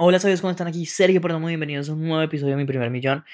[0.00, 0.86] Hola, ¿sabes cómo están aquí?
[0.86, 3.24] Sergio Perdón, muy bienvenidos a un nuevo episodio de Mi Primer Millón.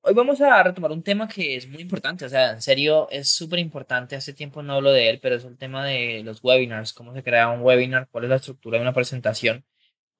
[0.00, 3.30] Hoy vamos a retomar un tema que es muy importante, o sea, en serio es
[3.30, 6.92] súper importante, hace tiempo no hablo de él, pero es el tema de los webinars,
[6.92, 9.64] cómo se crea un webinar, cuál es la estructura de una presentación,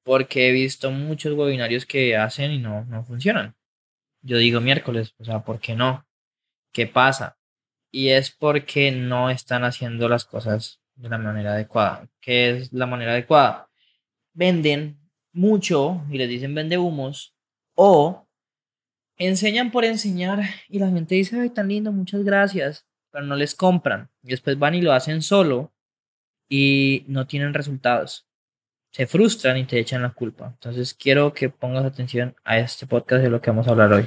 [0.04, 3.56] porque he visto muchos webinarios que hacen y no, no funcionan.
[4.22, 6.06] Yo digo miércoles, o sea, ¿por qué no?
[6.72, 7.38] ¿Qué pasa?
[7.90, 12.08] Y es porque no están haciendo las cosas de la manera adecuada.
[12.21, 13.69] ¿Qué es la manera adecuada?
[14.32, 14.99] Venden
[15.33, 17.34] mucho y les dicen vende humos
[17.74, 18.27] o
[19.16, 23.54] enseñan por enseñar y la gente dice, ay, tan lindo, muchas gracias, pero no les
[23.54, 24.10] compran.
[24.23, 25.73] Y después van y lo hacen solo
[26.48, 28.27] y no tienen resultados.
[28.92, 30.48] Se frustran y te echan la culpa.
[30.48, 34.06] Entonces quiero que pongas atención a este podcast de lo que vamos a hablar hoy.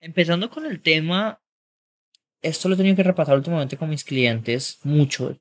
[0.00, 1.40] Empezando con el tema,
[2.40, 5.36] esto lo he tenido que repasar últimamente con mis clientes, mucho,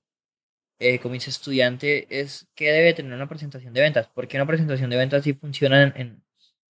[0.79, 4.09] eh, con mis estudiantes, es que debe tener una presentación de ventas.
[4.13, 6.23] Porque una presentación de ventas sí funciona en, en,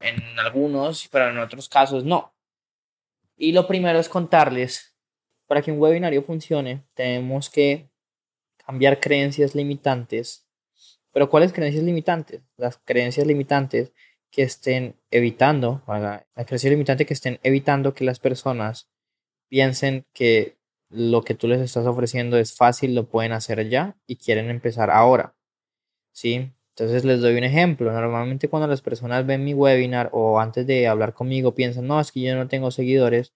[0.00, 2.34] en algunos, pero en otros casos no.
[3.36, 4.96] Y lo primero es contarles,
[5.46, 7.90] para que un webinario funcione, tenemos que
[8.64, 10.48] cambiar creencias limitantes.
[11.12, 12.42] Pero ¿cuáles creencias limitantes?
[12.56, 13.92] Las creencias limitantes
[14.34, 18.88] que estén evitando, la creencia limitante que estén evitando que las personas
[19.48, 20.56] piensen que
[20.90, 24.90] lo que tú les estás ofreciendo es fácil, lo pueden hacer ya y quieren empezar
[24.90, 25.36] ahora.
[26.12, 26.50] ¿Sí?
[26.70, 27.92] Entonces les doy un ejemplo.
[27.92, 32.10] Normalmente cuando las personas ven mi webinar o antes de hablar conmigo piensan, no, es
[32.10, 33.32] que yo no tengo seguidores,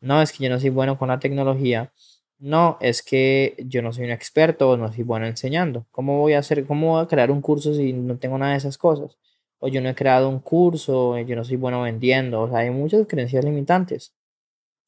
[0.00, 1.92] no, es que yo no soy bueno con la tecnología,
[2.38, 5.86] no, es que yo no soy un experto o no soy bueno enseñando.
[5.92, 8.58] ¿Cómo voy a hacer, cómo voy a crear un curso si no tengo nada de
[8.58, 9.16] esas cosas?
[9.64, 12.70] O yo no he creado un curso, yo no soy bueno vendiendo, o sea, hay
[12.70, 14.12] muchas creencias limitantes.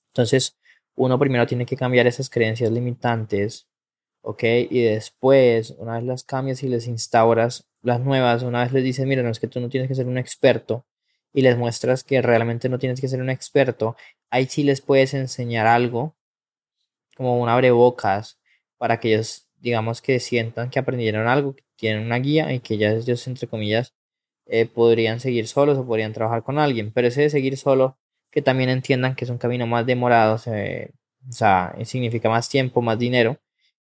[0.09, 0.59] Entonces,
[0.97, 3.69] uno primero tiene que cambiar esas creencias limitantes,
[4.23, 4.43] ¿ok?
[4.71, 9.07] Y después, una vez las cambias y les instauras las nuevas, una vez les dices,
[9.07, 10.85] mira, no es que tú no tienes que ser un experto,
[11.33, 13.97] y les muestras que realmente no tienes que ser un experto,
[14.31, 16.17] ahí sí les puedes enseñar algo,
[17.17, 18.41] como un abrebocas,
[18.77, 22.77] para que ellos, digamos, que sientan que aprendieron algo, que tienen una guía y que
[22.77, 23.95] ya ellos, entre comillas,
[24.47, 27.99] eh, podrían seguir solos o podrían trabajar con alguien, pero ese de seguir solo,
[28.31, 32.99] que también entiendan que es un camino más demorado, o sea, significa más tiempo, más
[32.99, 33.39] dinero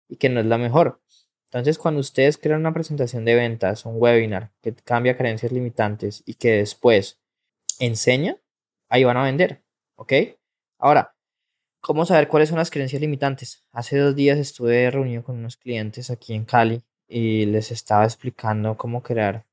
[0.08, 1.00] y que no es la mejor.
[1.46, 6.34] Entonces, cuando ustedes crean una presentación de ventas, un webinar que cambia creencias limitantes y
[6.34, 7.20] que después
[7.78, 8.36] enseña,
[8.88, 9.62] ahí van a vender,
[9.96, 10.12] ¿ok?
[10.78, 11.14] Ahora,
[11.80, 13.64] ¿cómo saber cuáles son las creencias limitantes?
[13.72, 18.76] Hace dos días estuve reunido con unos clientes aquí en Cali y les estaba explicando
[18.76, 19.44] cómo crear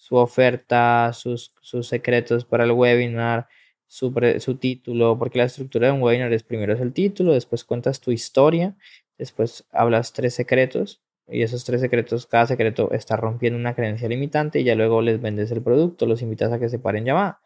[0.00, 3.48] su oferta, sus, sus secretos para el webinar,
[3.86, 7.64] su, su, título, porque la estructura de un webinar es primero es el título, después
[7.64, 8.74] cuentas tu historia,
[9.18, 14.60] después hablas tres secretos y esos tres secretos, cada secreto está rompiendo una creencia limitante
[14.60, 17.42] y ya luego les vendes el producto, los invitas a que se paren llamada.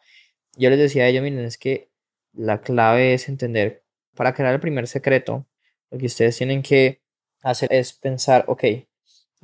[0.55, 1.89] Yo les decía a ellos, miren, es que
[2.31, 3.83] la clave es entender,
[4.15, 5.45] para crear el primer secreto,
[5.91, 7.01] lo que ustedes tienen que
[7.43, 8.63] hacer es pensar, ok,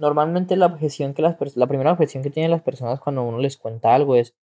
[0.01, 3.55] normalmente la objeción que las la primera objeción que tienen las personas cuando uno les
[3.57, 4.35] cuenta algo es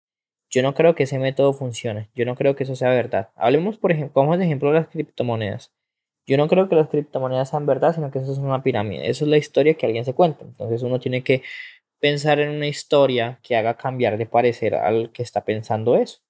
[0.50, 3.30] yo no creo que ese método funcione, yo no creo que eso sea verdad.
[3.34, 5.72] Hablemos por ejemplo, como de ejemplo las criptomonedas.
[6.26, 9.10] Yo no creo que las criptomonedas sean verdad, sino que eso es una pirámide.
[9.10, 10.44] Eso es la historia que alguien se cuenta.
[10.44, 11.42] Entonces uno tiene que
[12.00, 16.20] pensar en una historia que haga cambiar de parecer al que está pensando eso.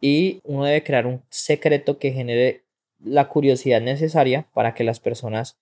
[0.00, 2.64] Y uno debe crear un secreto que genere
[2.98, 5.58] la curiosidad necesaria para que las personas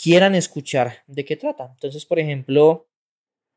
[0.00, 1.70] quieran escuchar de qué trata.
[1.74, 2.86] Entonces, por ejemplo,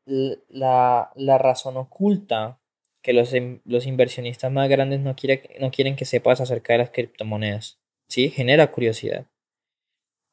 [0.04, 2.58] la, razón oculta
[3.00, 3.32] que los,
[3.64, 7.78] los, inversionistas más grandes no, quiere, no quieren que sepas acerca de las criptomonedas.
[8.08, 8.28] ¿Sí?
[8.28, 9.26] Genera curiosidad.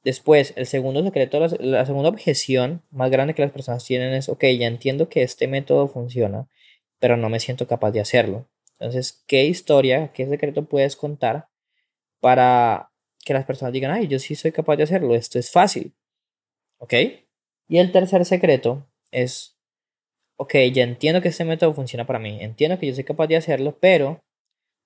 [0.03, 4.43] Después, el segundo secreto, la, segunda objeción más grande que las personas tienen es, ok,
[4.57, 6.47] ya entiendo que este método funciona,
[6.99, 8.47] pero no me siento capaz de hacerlo.
[8.79, 11.49] Entonces, ¿qué historia, qué secreto puedes contar
[12.21, 12.91] para
[13.25, 15.93] que las personas digan, ay, yo sí soy capaz de hacerlo, esto es fácil?
[16.79, 16.93] ¿Ok?
[17.67, 19.57] Y el tercer secreto es,
[20.37, 23.37] ok, ya entiendo que este método funciona para mí, entiendo que yo soy capaz de
[23.37, 24.21] hacerlo, pero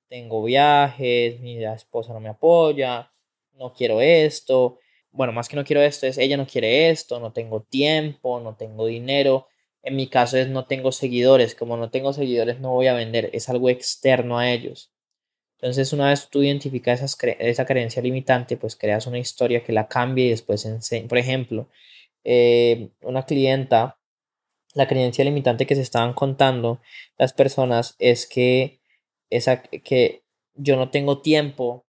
[0.09, 3.11] tengo viajes, mi esposa no me apoya,
[3.53, 4.79] no quiero esto.
[5.11, 8.55] Bueno, más que no quiero esto, es ella no quiere esto, no tengo tiempo, no
[8.55, 9.47] tengo dinero.
[9.83, 11.55] En mi caso es no tengo seguidores.
[11.55, 13.29] Como no tengo seguidores, no voy a vender.
[13.33, 14.92] Es algo externo a ellos.
[15.63, 20.25] Entonces, una vez tú identificas esa creencia limitante, pues creas una historia que la cambie
[20.25, 21.07] y después enseña.
[21.07, 21.69] Por ejemplo,
[22.25, 23.97] eh, una clienta,
[24.73, 26.81] la creencia limitante que se estaban contando
[27.17, 28.81] las personas es que,
[29.29, 31.85] esa, que yo no tengo tiempo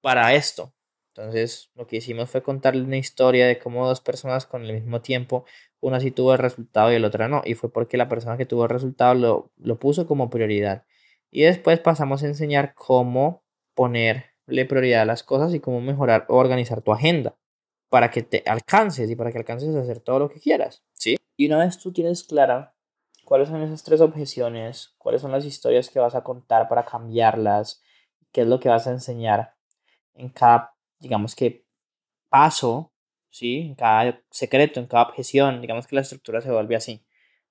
[0.00, 0.72] para esto.
[1.14, 5.02] Entonces, lo que hicimos fue contarle una historia de cómo dos personas con el mismo
[5.02, 5.44] tiempo,
[5.80, 7.42] una sí tuvo el resultado y la otra no.
[7.44, 10.84] Y fue porque la persona que tuvo el resultado lo, lo puso como prioridad.
[11.30, 13.42] Y después pasamos a enseñar cómo
[13.74, 17.36] ponerle prioridad a las cosas y cómo mejorar o organizar tu agenda
[17.88, 21.16] para que te alcances y para que alcances a hacer todo lo que quieras, ¿sí?
[21.36, 22.74] Y una vez tú tienes clara
[23.24, 27.82] cuáles son esas tres objeciones, cuáles son las historias que vas a contar para cambiarlas,
[28.32, 29.54] qué es lo que vas a enseñar
[30.14, 31.64] en cada, digamos que,
[32.28, 32.92] paso,
[33.30, 33.60] ¿sí?
[33.60, 37.04] En cada secreto, en cada objeción, digamos que la estructura se vuelve así.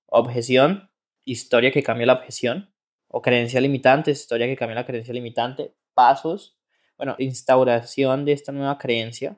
[0.05, 0.89] Objeción,
[1.25, 2.73] historia que cambia la objeción,
[3.09, 6.57] o creencia limitante, historia que cambia la creencia limitante, pasos,
[6.97, 9.37] bueno, instauración de esta nueva creencia,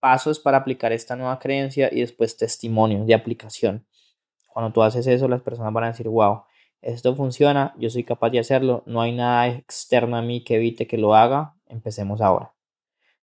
[0.00, 3.86] pasos para aplicar esta nueva creencia y después testimonios de aplicación.
[4.48, 6.42] Cuando tú haces eso, las personas van a decir, wow,
[6.82, 10.86] esto funciona, yo soy capaz de hacerlo, no hay nada externo a mí que evite
[10.86, 12.52] que lo haga, empecemos ahora.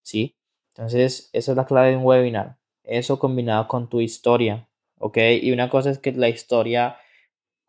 [0.02, 0.38] ¿Sí?
[0.70, 2.58] Entonces, esa es la clave de un webinar.
[2.84, 5.18] Eso combinado con tu historia, ¿ok?
[5.42, 6.98] Y una cosa es que la historia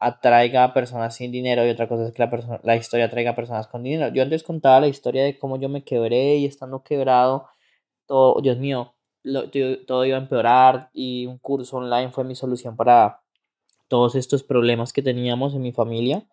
[0.01, 3.37] atraiga a personas sin dinero y otra cosa es que la, la historia atraiga a
[3.37, 4.13] personas con dinero.
[4.13, 7.49] Yo antes contaba la historia de cómo yo me quebré y estando quebrado,
[8.07, 8.95] todo, Dios mío,
[9.87, 13.21] todo iba a empeorar y un curso online fue mi solución para
[13.89, 16.27] todos estos problemas que teníamos en mi familia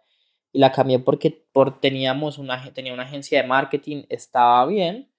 [0.53, 5.11] y la cambié porque por, teníamos una, tenía una agencia de marketing, estaba bien,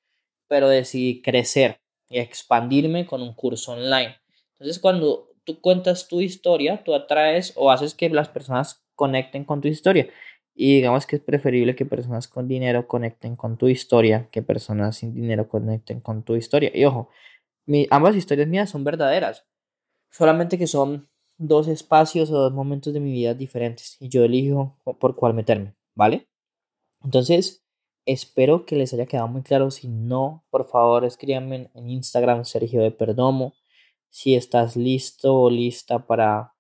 [0.49, 4.17] pero decidí crecer y expandirme con un curso online.
[4.53, 9.63] Entonces cuando tú cuentas tu historia, tú atraes o haces que las personas conecten con
[9.63, 10.07] tu historia.
[10.55, 14.99] Y digamos que es preferible que personas con dinero conecten con tu historia que personas
[14.99, 16.71] sin dinero conecten con tu historia.
[16.75, 17.09] Y ojo,
[17.65, 19.47] mi, ambas historias mías son verdaderas.
[20.11, 21.09] Solamente que son
[21.39, 23.97] dos espacios o dos momentos de mi vida diferentes.
[24.01, 26.29] Y yo elijo por cuál meterme, ¿vale?
[27.03, 27.65] Entonces,
[28.05, 29.71] espero que les haya quedado muy claro.
[29.71, 33.55] Si no, por favor, escríbanme en Instagram Sergio de Perdomo
[34.11, 36.55] si estás listo o lista para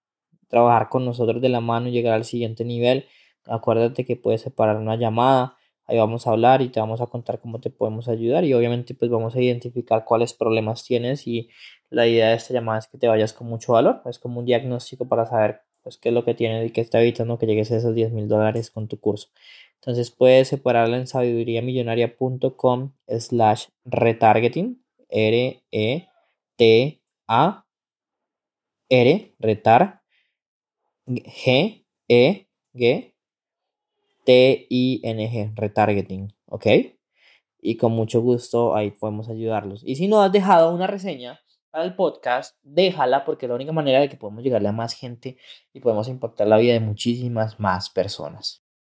[0.48, 3.06] trabajar con nosotros de la mano y llegar al siguiente nivel,
[3.46, 5.56] acuérdate que puedes separar una llamada,
[5.86, 8.94] ahí vamos a hablar y te vamos a contar cómo te podemos ayudar y obviamente
[8.94, 11.48] pues vamos a identificar cuáles problemas tienes y
[11.90, 14.46] la idea de esta llamada es que te vayas con mucho valor, es como un
[14.46, 17.72] diagnóstico para saber pues qué es lo que tienes y qué está evitando que llegues
[17.72, 19.28] a esos 10 mil dólares con tu curso.
[19.76, 26.97] Entonces puedes separarla en sabiduriamillonaria.com slash retargeting, R-E-T
[27.28, 27.64] a
[28.88, 30.02] R, retar,
[31.06, 33.14] G, E, G,
[34.24, 36.66] T, I, N, G, retargeting, ¿ok?
[37.60, 39.82] Y con mucho gusto ahí podemos ayudarlos.
[39.84, 41.40] Y si no has dejado una reseña
[41.72, 45.36] al podcast, déjala porque es la única manera de que podemos llegarle a más gente
[45.72, 48.67] y podemos impactar la vida de muchísimas más personas.